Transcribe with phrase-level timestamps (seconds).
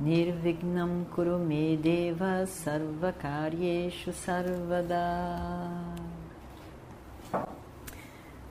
[0.00, 4.94] Nirvignam Kurume Deva Sarvakaryeshu Sarvada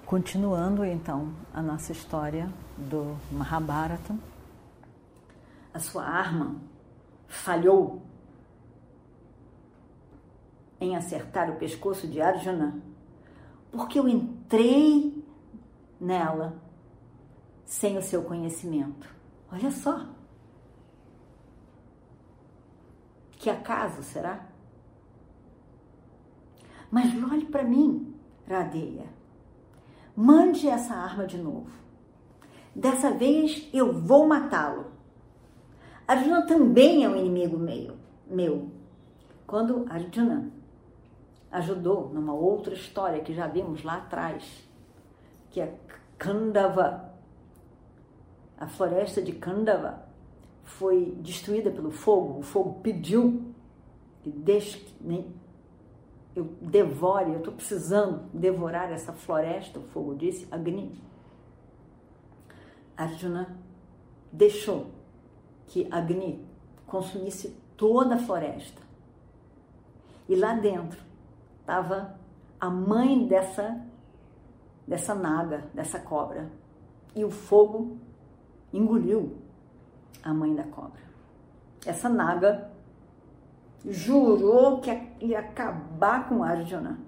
[0.05, 4.13] Continuando então a nossa história do Mahabharata,
[5.73, 6.58] a sua arma
[7.27, 8.02] falhou
[10.81, 12.81] em acertar o pescoço de Arjuna,
[13.72, 15.25] porque eu entrei
[16.00, 16.61] nela
[17.66, 19.08] sem o seu conhecimento.
[19.50, 20.16] Olha só.
[23.48, 24.45] Que acaso será?
[26.92, 28.14] Mas olhe para mim,
[28.45, 29.06] Radeia.
[30.14, 31.72] Mande essa arma de novo.
[32.76, 34.88] Dessa vez eu vou matá-lo.
[36.06, 37.95] Arjuna também é um inimigo meu.
[38.30, 38.70] meu.
[39.45, 40.52] Quando Arjuna
[41.50, 44.67] ajudou numa outra história que já vimos lá atrás,
[45.52, 45.73] que é
[46.17, 47.14] Kandava,
[48.59, 50.06] a floresta de Kandava
[50.68, 53.54] foi destruída pelo fogo, o fogo pediu
[54.22, 55.23] que deixe, né,
[56.36, 61.02] eu devore, eu estou precisando devorar essa floresta, o fogo disse, Agni.
[62.95, 63.58] Arjuna
[64.32, 64.88] deixou
[65.68, 66.45] que Agni
[66.86, 68.82] consumisse toda a floresta.
[70.28, 71.00] E lá dentro
[71.62, 72.20] estava
[72.60, 73.84] a mãe dessa
[74.88, 76.50] dessa naga, dessa cobra.
[77.14, 77.98] E o fogo
[78.72, 79.38] engoliu
[80.23, 81.02] a mãe da cobra.
[81.86, 82.69] Essa naga
[83.86, 84.91] jurou que
[85.22, 86.99] ia acabar com Arjuna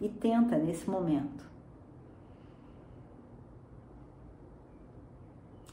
[0.00, 1.44] e tenta nesse momento.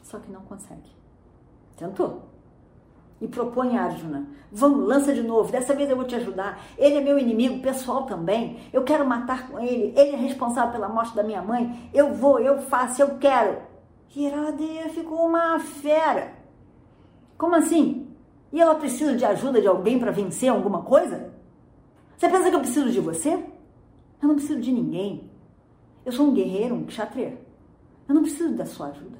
[0.04, 0.92] Só que não consegue.
[1.76, 2.30] Tentou.
[3.20, 6.62] E propõe a Arjuna: Vamos, lança de novo, dessa vez eu vou te ajudar.
[6.78, 8.60] Ele é meu inimigo pessoal também.
[8.72, 9.94] Eu quero matar com ele.
[9.98, 11.90] Ele é responsável pela morte da minha mãe.
[11.94, 13.58] Eu vou, eu faço, eu quero.
[14.16, 16.43] Iradeia ficou uma fera.
[17.44, 18.08] Como assim?
[18.54, 21.34] E ela precisa de ajuda de alguém para vencer alguma coisa?
[22.16, 23.34] Você pensa que eu preciso de você?
[23.34, 25.30] Eu não preciso de ninguém.
[26.06, 27.38] Eu sou um guerreiro, um kshatriya.
[28.08, 29.18] Eu não preciso da sua ajuda.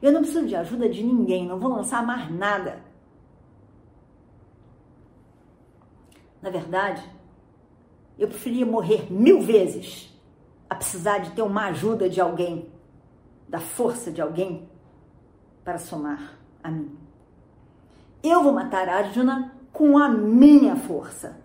[0.00, 1.46] Eu não preciso de ajuda de ninguém.
[1.46, 2.82] Não vou lançar mais nada.
[6.40, 7.02] Na verdade,
[8.18, 10.18] eu preferia morrer mil vezes
[10.70, 12.72] a precisar de ter uma ajuda de alguém,
[13.46, 14.66] da força de alguém
[15.62, 17.05] para somar a mim.
[18.28, 21.40] Eu vou matar Arjuna com a minha força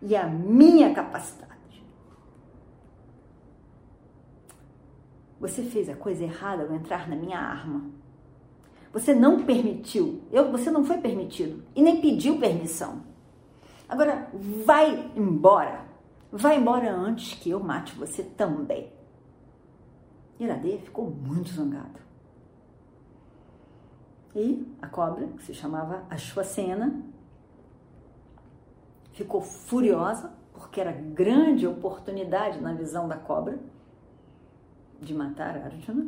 [0.00, 1.84] e a minha capacidade.
[5.38, 7.84] Você fez a coisa errada ao entrar na minha arma.
[8.94, 13.02] Você não permitiu, eu, você não foi permitido e nem pediu permissão.
[13.86, 14.30] Agora
[14.64, 15.84] vai embora.
[16.32, 18.90] Vai embora antes que eu mate você também.
[20.38, 22.00] Iradeia ficou muito zangado.
[24.34, 27.02] E a cobra, que se chamava Ashwasena,
[29.12, 33.58] ficou furiosa, porque era grande oportunidade na visão da cobra
[35.00, 36.06] de matar Arjuna.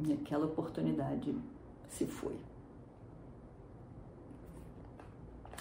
[0.00, 1.34] E aquela oportunidade
[1.88, 2.36] se foi.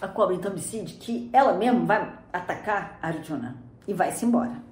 [0.01, 3.55] A cobra então decide que ela mesma vai atacar Arjuna
[3.87, 4.63] e vai-se embora.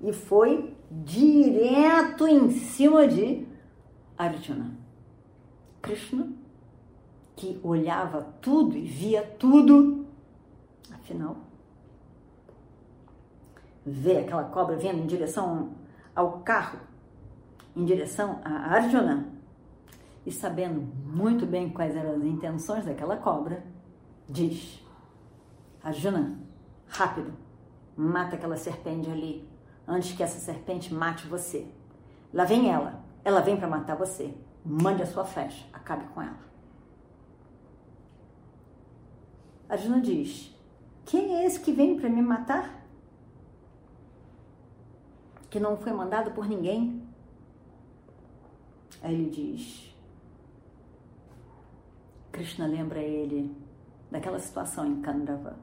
[0.00, 3.46] E foi direto em cima de
[4.16, 4.87] Arjuna.
[5.80, 6.32] Krishna,
[7.36, 10.06] que olhava tudo e via tudo,
[10.92, 11.36] afinal,
[13.84, 15.70] vê aquela cobra vindo em direção
[16.14, 16.80] ao carro,
[17.76, 19.28] em direção a Arjuna,
[20.26, 23.64] e sabendo muito bem quais eram as intenções daquela cobra,
[24.28, 24.84] diz:
[25.82, 26.38] Arjuna,
[26.86, 27.32] rápido,
[27.96, 29.48] mata aquela serpente ali,
[29.86, 31.66] antes que essa serpente mate você.
[32.32, 34.34] Lá vem ela, ela vem para matar você.
[34.70, 36.38] Mande a sua flecha, acabe com ela.
[39.66, 40.54] Arjuna diz:
[41.06, 42.84] Quem é esse que vem para me matar?
[45.48, 47.02] Que não foi mandado por ninguém.
[49.00, 49.96] Aí ele diz:
[52.30, 53.56] Krishna lembra ele
[54.10, 55.56] daquela situação em Kandava.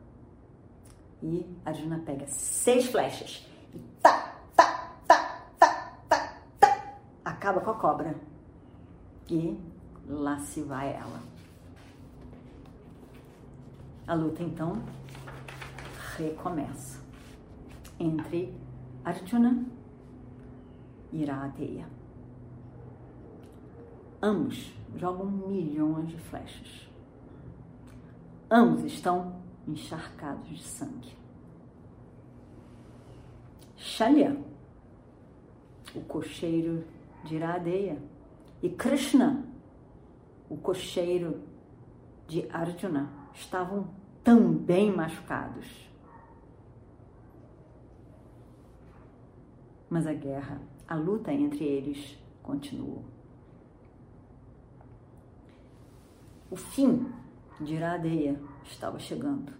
[1.22, 7.76] E Arjuna pega seis flechas e tá, tá, tá, tá, tá, tá, acaba com a
[7.76, 8.35] cobra.
[9.30, 9.58] E
[10.08, 11.20] lá se vai ela.
[14.08, 14.84] A luta então
[16.16, 17.04] recomeça
[18.00, 18.54] entre
[19.04, 19.66] Arjuna
[21.12, 21.88] e Iradeya.
[24.22, 26.90] Ambos jogam milhões de flechas.
[28.50, 31.16] Ambos estão encharcados de sangue.
[33.76, 34.40] Shalya,
[35.96, 36.84] o cocheiro
[37.24, 37.98] de Iradeya,
[38.62, 39.46] e Krishna,
[40.50, 41.42] o cocheiro
[42.28, 43.90] de Arjuna, estavam
[44.24, 45.90] também machucados.
[49.90, 53.04] Mas a guerra, a luta entre eles continuou.
[56.50, 57.12] O fim
[57.60, 59.54] de Iradeia estava chegando.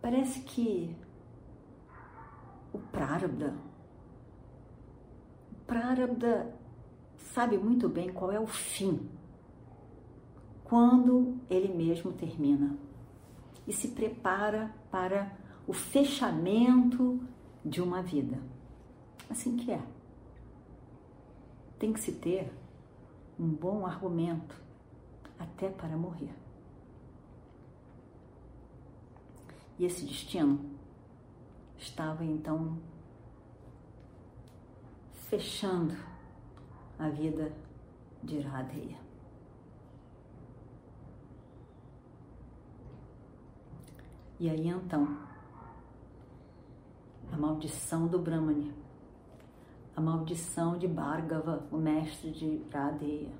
[0.00, 0.94] Parece que
[2.72, 3.54] o Prarabdha,
[5.52, 6.61] o Prarabdha
[7.32, 9.08] sabe muito bem qual é o fim,
[10.64, 12.76] quando ele mesmo termina
[13.66, 15.34] e se prepara para
[15.66, 17.20] o fechamento
[17.64, 18.38] de uma vida.
[19.30, 19.82] Assim que é.
[21.78, 22.52] Tem que se ter
[23.38, 24.54] um bom argumento
[25.38, 26.34] até para morrer.
[29.78, 30.60] E esse destino
[31.78, 32.78] estava então
[35.28, 36.11] fechando
[37.02, 37.52] a vida
[38.22, 38.96] de Radheya.
[44.38, 45.18] E aí então,
[47.32, 48.72] a maldição do Brahmani,
[49.96, 53.32] a maldição de Bhargava, o mestre de Radheya,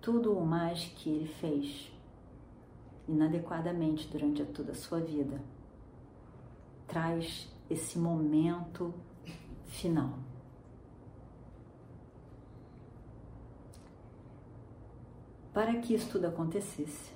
[0.00, 1.92] tudo o mais que ele fez
[3.06, 5.42] inadequadamente durante toda a sua vida,
[6.86, 8.94] traz esse momento
[9.66, 10.27] final.
[15.52, 17.12] Para que isso tudo acontecesse,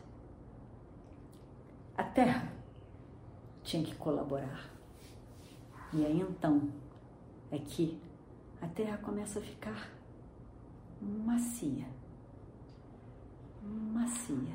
[1.96, 2.52] a Terra
[3.62, 4.70] tinha que colaborar.
[5.92, 6.70] E aí então
[7.50, 8.00] é que
[8.60, 9.90] a Terra começa a ficar
[11.00, 11.86] macia
[14.02, 14.54] macia.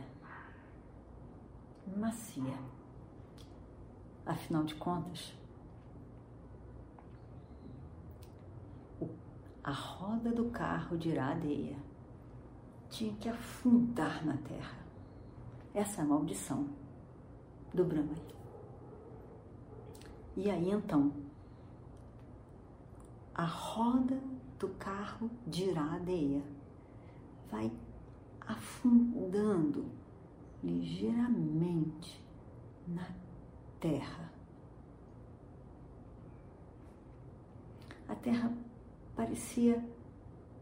[1.95, 2.57] Macia.
[4.25, 5.33] Afinal de contas,
[9.63, 11.77] a roda do carro de Iradeia
[12.89, 14.77] tinha que afundar na terra.
[15.73, 16.67] Essa é a maldição
[17.73, 18.15] do Brahma.
[20.35, 21.11] E aí então,
[23.33, 24.19] a roda
[24.59, 26.43] do carro de Iradeia
[27.51, 27.71] vai
[28.41, 29.85] afundando
[30.63, 32.23] ligeiramente
[32.87, 33.07] na
[33.79, 34.31] terra.
[38.07, 38.51] A terra
[39.15, 39.83] parecia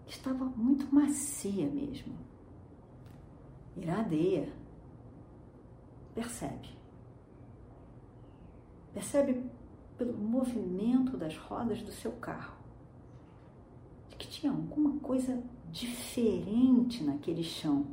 [0.08, 2.16] estava muito macia mesmo.
[3.76, 4.52] Iradeia
[6.14, 6.70] percebe.
[8.94, 9.44] Percebe
[9.98, 12.56] pelo movimento das rodas do seu carro
[14.10, 15.42] de que tinha alguma coisa
[15.72, 17.86] diferente naquele chão.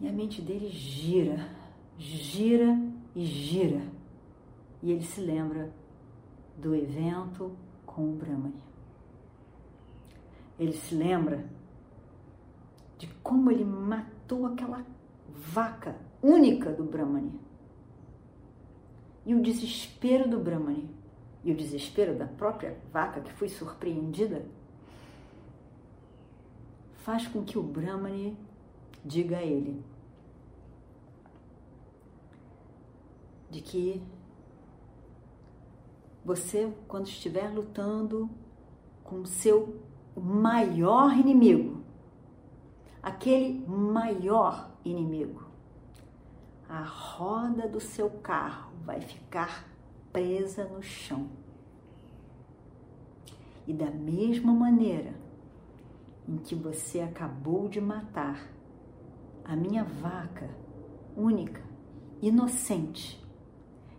[0.00, 1.50] E a mente dele gira,
[1.98, 2.78] gira
[3.14, 3.82] e gira.
[4.82, 5.72] E ele se lembra
[6.56, 7.52] do evento
[7.84, 8.67] com o Brahmani.
[10.58, 11.44] Ele se lembra
[12.98, 14.84] de como ele matou aquela
[15.28, 17.38] vaca única do Brahmani.
[19.24, 20.90] E o desespero do Brahmani
[21.44, 24.44] e o desespero da própria vaca que foi surpreendida
[26.96, 28.36] faz com que o Brahmani
[29.04, 29.82] diga a ele
[33.50, 34.02] de que
[36.24, 38.28] você, quando estiver lutando
[39.02, 39.80] com seu
[40.20, 41.82] maior inimigo,
[43.02, 45.44] aquele maior inimigo,
[46.68, 49.66] a roda do seu carro vai ficar
[50.12, 51.26] presa no chão.
[53.66, 55.14] E da mesma maneira,
[56.26, 58.48] em que você acabou de matar
[59.44, 60.48] a minha vaca
[61.16, 61.62] única,
[62.20, 63.22] inocente,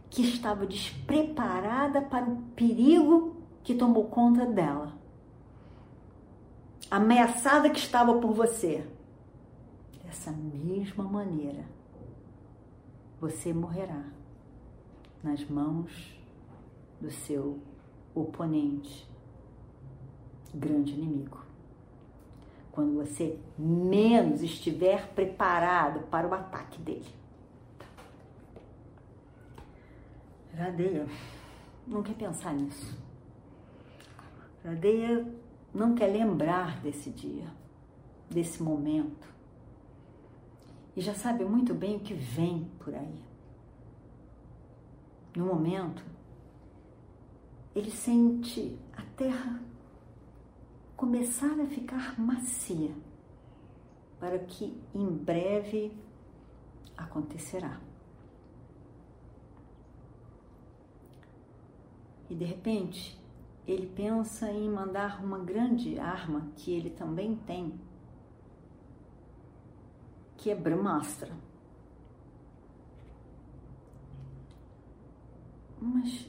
[0.09, 4.98] que estava despreparada para o perigo que tomou conta dela,
[6.89, 8.85] ameaçada que estava por você.
[10.03, 11.65] Dessa mesma maneira,
[13.19, 14.03] você morrerá
[15.23, 16.17] nas mãos
[16.99, 17.59] do seu
[18.15, 19.07] oponente,
[20.53, 21.49] grande inimigo
[22.71, 27.13] quando você menos estiver preparado para o ataque dele.
[30.55, 31.05] Radeia
[31.85, 32.97] não quer pensar nisso.
[34.63, 35.27] Radeia
[35.73, 37.47] não quer lembrar desse dia,
[38.29, 39.27] desse momento.
[40.95, 43.23] e já sabe muito bem o que vem por aí.
[45.35, 46.03] No momento,
[47.73, 49.61] ele sente a terra
[50.97, 52.91] começar a ficar macia,
[54.19, 55.93] para que em breve
[56.97, 57.79] acontecerá.
[62.29, 63.17] E de repente,
[63.71, 67.79] ele pensa em mandar uma grande arma que ele também tem,
[70.35, 71.31] que é Brahmastra.
[75.79, 76.27] Mas.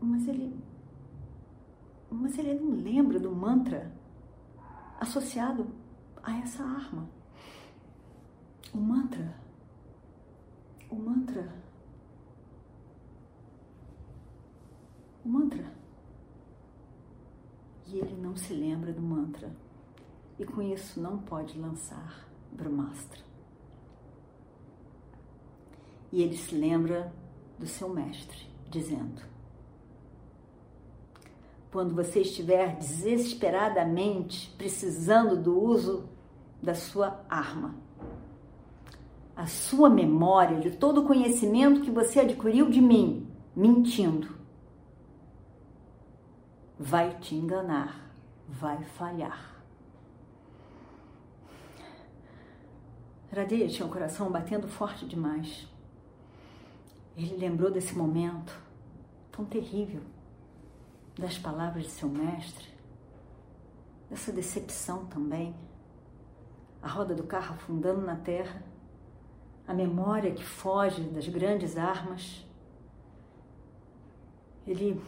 [0.00, 0.56] Mas ele.
[2.08, 3.92] Mas ele não lembra do mantra
[5.00, 5.66] associado
[6.22, 7.10] a essa arma.
[8.72, 9.34] O mantra.
[10.88, 11.65] O mantra.
[15.26, 15.72] O mantra.
[17.84, 19.50] E ele não se lembra do mantra.
[20.38, 23.18] E com isso não pode lançar Brahmastra.
[26.12, 27.12] E ele se lembra
[27.58, 29.20] do seu mestre, dizendo:
[31.72, 36.08] Quando você estiver desesperadamente precisando do uso
[36.62, 37.74] da sua arma,
[39.34, 44.35] a sua memória de todo o conhecimento que você adquiriu de mim, mentindo,
[46.78, 48.10] vai te enganar,
[48.48, 49.54] vai falhar.
[53.32, 55.68] Radeia tinha o coração batendo forte demais.
[57.16, 58.58] Ele lembrou desse momento
[59.30, 60.00] tão terrível,
[61.18, 62.66] das palavras de seu mestre,
[64.08, 65.54] dessa decepção também,
[66.82, 68.62] a roda do carro afundando na terra
[69.66, 72.44] a memória que foge das grandes armas.
[74.66, 75.00] Ele,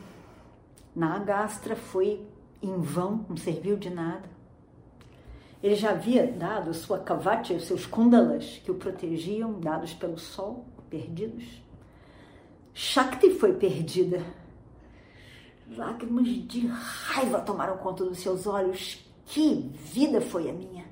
[0.98, 2.26] na agastra, foi
[2.60, 4.28] em vão, não serviu de nada.
[5.62, 10.66] Ele já havia dado sua kavati, os seus kundalas que o protegiam, dados pelo sol,
[10.90, 11.62] perdidos.
[12.74, 14.24] Shakti foi perdida.
[15.76, 19.04] Lágrimas de raiva tomaram conta dos seus olhos.
[19.26, 20.86] Que vida foi a minha!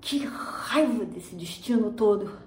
[0.00, 2.41] Que raiva desse destino todo!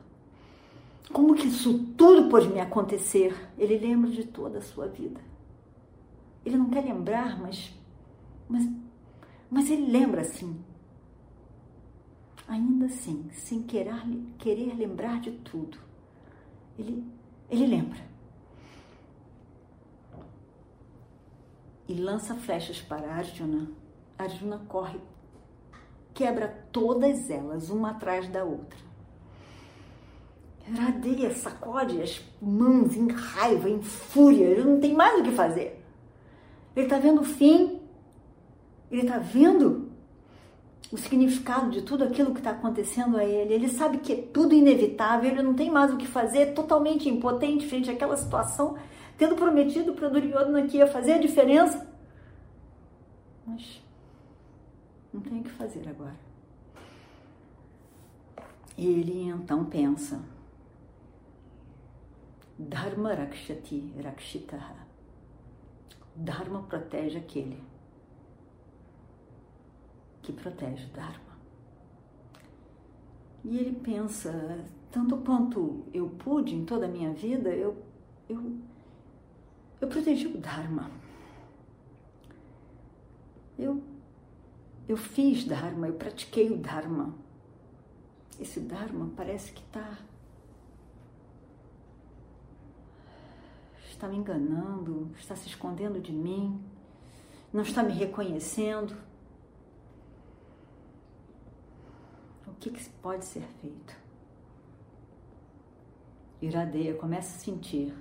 [1.11, 3.35] Como que isso tudo pôde me acontecer?
[3.57, 5.19] Ele lembra de toda a sua vida.
[6.45, 7.73] Ele não quer lembrar, mas,
[8.47, 8.69] mas,
[9.49, 10.59] mas ele lembra assim.
[12.47, 13.95] Ainda assim, sem querer,
[14.37, 15.77] querer lembrar de tudo.
[16.77, 17.03] Ele,
[17.49, 17.99] ele lembra.
[21.87, 23.69] E lança flechas para Arjuna.
[24.17, 24.99] Arjuna corre
[26.15, 28.79] quebra todas elas, uma atrás da outra.
[30.73, 35.79] Radeia, sacode as mãos em raiva, em fúria, ele não tem mais o que fazer.
[36.75, 37.79] Ele está vendo o fim,
[38.89, 39.91] ele está vendo
[40.91, 43.53] o significado de tudo aquilo que está acontecendo a ele.
[43.53, 47.07] Ele sabe que é tudo inevitável, ele não tem mais o que fazer, é totalmente
[47.09, 48.75] impotente frente àquela situação,
[49.17, 51.87] tendo prometido para Duryodhana que ia fazer a diferença.
[53.45, 53.83] Mas
[55.13, 56.15] não tem o que fazer agora.
[58.77, 60.19] Ele então pensa:
[62.57, 64.85] Dharma rakshati rakshitaha.
[66.15, 67.61] Dharma protege aquele
[70.21, 71.35] que protege o Dharma.
[73.43, 74.31] E ele pensa:
[74.91, 77.75] tanto quanto eu pude em toda a minha vida, eu,
[78.29, 78.57] eu,
[79.81, 80.89] eu protegi o Dharma.
[83.57, 83.81] Eu
[84.87, 87.15] eu fiz Dharma, eu pratiquei o Dharma.
[88.39, 89.97] Esse Dharma parece que está.
[93.95, 96.61] Está me enganando, está se escondendo de mim,
[97.53, 98.93] não está me reconhecendo.
[102.45, 103.95] O que, que pode ser feito?
[106.41, 107.95] Iradeia começa a sentir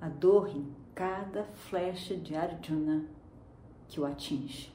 [0.00, 3.06] a dor em cada flecha de Arjuna
[3.86, 4.74] que o atinge.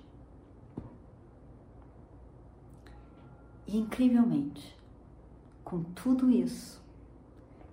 [3.68, 4.80] E incrivelmente,
[5.62, 6.79] com tudo isso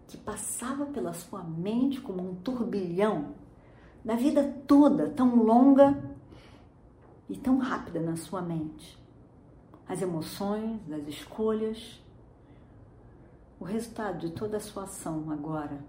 [0.06, 3.34] que passava pela sua mente como um turbilhão,
[4.04, 6.16] da vida toda tão longa
[7.28, 8.96] e tão rápida na sua mente,
[9.88, 12.00] as emoções, as escolhas,
[13.58, 15.84] o resultado de toda a sua ação agora,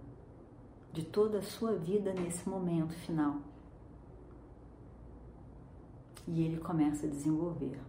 [0.92, 3.38] de toda a sua vida nesse momento final.
[6.28, 7.80] E ele começa a desenvolver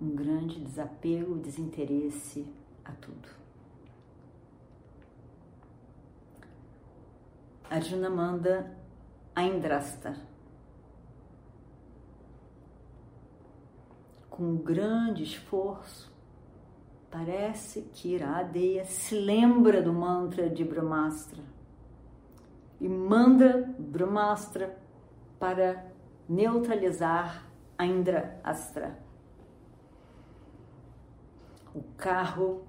[0.00, 2.46] um grande desapego, desinteresse
[2.84, 3.45] a tudo.
[7.68, 8.72] Arjuna manda
[9.34, 10.16] a Indrasta
[14.30, 16.12] com grande esforço,
[17.10, 21.42] parece que Iradeya se lembra do mantra de Brahmastra
[22.78, 24.78] e manda Brahmastra
[25.38, 25.90] para
[26.28, 27.46] neutralizar
[27.78, 28.98] a Indra Astra.
[31.74, 32.64] O carro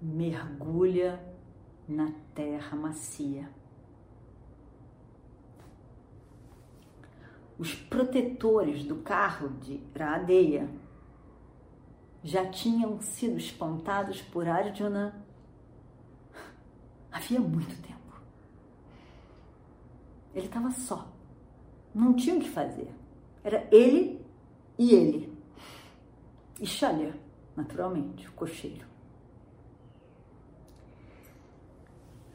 [0.00, 1.20] mergulha
[1.88, 3.59] na terra macia.
[7.60, 10.66] Os protetores do carro de Radeya
[12.24, 15.22] já tinham sido espantados por Arjuna
[17.12, 18.22] havia muito tempo.
[20.34, 21.06] Ele estava só,
[21.94, 22.90] não tinha o que fazer.
[23.44, 24.24] Era ele
[24.78, 25.38] e ele.
[26.58, 27.14] E Shalya,
[27.54, 28.86] naturalmente, o cocheiro.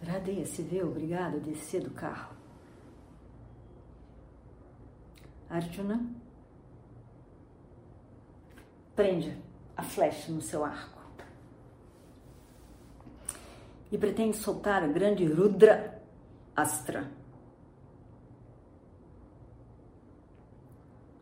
[0.04, 2.45] Radeia se vê obrigado a descer do carro.
[5.50, 6.06] Arjuna
[8.96, 9.38] prende
[9.76, 10.96] a flecha no seu arco
[13.92, 16.02] e pretende soltar a grande Rudra
[16.56, 17.12] Astra.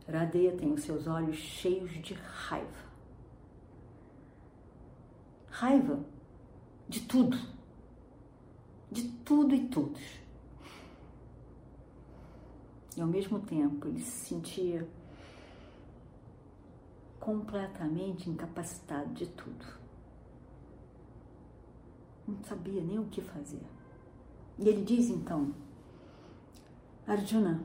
[0.07, 2.83] Radeia tem os seus olhos cheios de raiva.
[5.49, 5.99] Raiva
[6.87, 7.53] de tudo
[8.93, 10.22] de tudo e todos.
[12.95, 14.87] E ao mesmo tempo ele se sentia
[17.19, 19.65] completamente incapacitado de tudo.
[22.27, 23.65] Não sabia nem o que fazer.
[24.59, 25.53] E ele diz então:
[27.07, 27.63] Arjuna,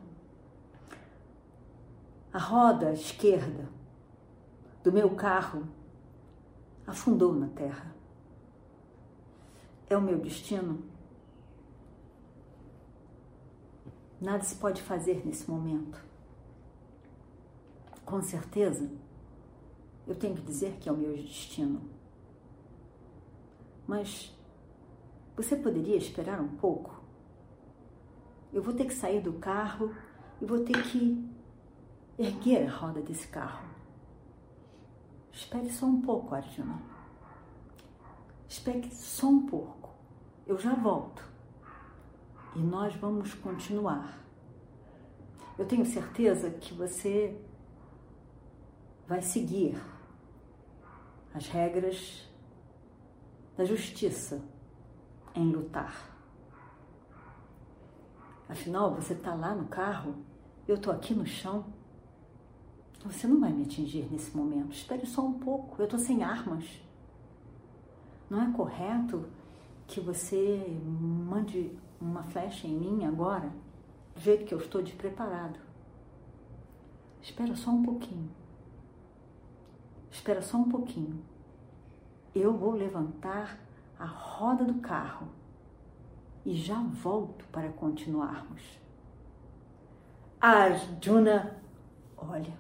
[2.33, 3.69] a roda esquerda
[4.83, 5.67] do meu carro
[6.87, 7.95] afundou na terra.
[9.91, 10.83] É o meu destino?
[14.21, 16.05] Nada se pode fazer nesse momento.
[18.05, 18.91] Com certeza,
[20.07, 21.83] eu tenho que dizer que é o meu destino.
[23.87, 24.37] Mas
[25.37, 27.01] você poderia esperar um pouco?
[28.53, 29.95] Eu vou ter que sair do carro
[30.41, 31.31] e vou ter que
[32.19, 33.69] erguer a roda desse carro.
[35.31, 36.83] Espere só um pouco, Arjuna.
[38.49, 39.91] Espere só um pouco.
[40.45, 41.28] Eu já volto
[42.55, 44.19] e nós vamos continuar.
[45.59, 47.37] Eu tenho certeza que você
[49.07, 49.81] vai seguir
[51.35, 52.29] as regras
[53.57, 54.41] da justiça
[55.35, 56.15] em lutar.
[58.49, 60.15] Afinal, você está lá no carro,
[60.67, 61.67] eu estou aqui no chão.
[63.05, 64.73] Você não vai me atingir nesse momento.
[64.73, 66.65] Espere só um pouco, eu estou sem armas.
[68.31, 69.29] Não é correto
[69.87, 73.53] que você mande uma flecha em mim agora,
[74.15, 75.59] do jeito que eu estou despreparado.
[77.21, 78.31] Espera só um pouquinho.
[80.11, 81.23] Espera só um pouquinho.
[82.35, 83.59] Eu vou levantar
[83.99, 85.29] a roda do carro
[86.45, 88.63] e já volto para continuarmos.
[90.41, 91.61] Arjuna,
[92.17, 92.57] olha.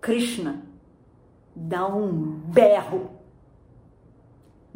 [0.00, 0.62] Krishna
[1.54, 3.15] dá um berro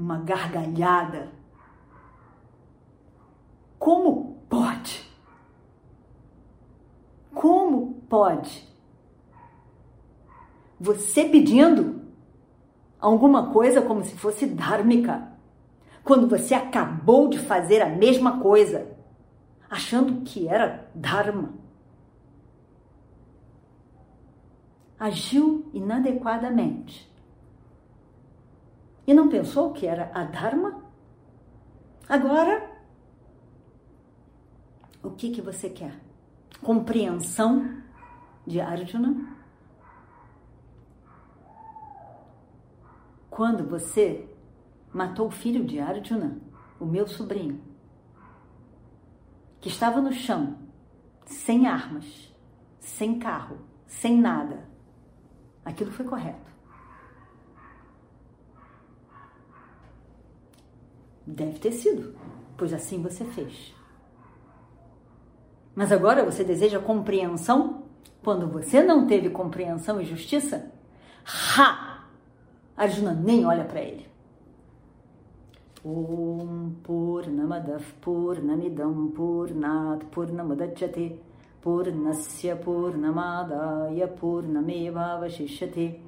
[0.00, 1.28] uma gargalhada.
[3.78, 5.06] Como pode?
[7.34, 8.66] Como pode?
[10.80, 12.00] Você pedindo
[12.98, 15.32] alguma coisa como se fosse dharmica,
[16.02, 18.96] quando você acabou de fazer a mesma coisa,
[19.68, 21.52] achando que era dharma.
[24.98, 27.09] Agiu inadequadamente
[29.10, 30.84] e não pensou que era a Dharma?
[32.08, 32.70] Agora,
[35.02, 35.98] o que, que você quer?
[36.62, 37.82] Compreensão
[38.46, 39.36] de Arjuna?
[43.28, 44.28] Quando você
[44.94, 46.40] matou o filho de Arjuna,
[46.78, 47.60] o meu sobrinho,
[49.60, 50.56] que estava no chão,
[51.26, 52.32] sem armas,
[52.78, 54.68] sem carro, sem nada,
[55.64, 56.49] aquilo foi correto.
[61.30, 62.14] Deve ter sido,
[62.56, 63.74] pois assim você fez.
[65.74, 67.84] Mas agora você deseja compreensão
[68.22, 70.72] quando você não teve compreensão e justiça?
[71.56, 72.04] Ha!
[72.76, 74.06] Arjuna nem olha para ele.
[75.84, 81.18] Om Purnamadav Purnamidam Purnat Purnamudachyate
[81.62, 86.00] Purnasya Purnamadaya Purnameva Vashishyate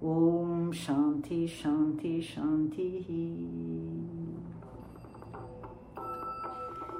[0.00, 3.97] Om Shanti Shanti Shanti